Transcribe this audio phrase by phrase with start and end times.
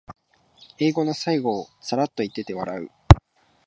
[0.79, 2.89] 映画の最後をサラッと言ってて笑う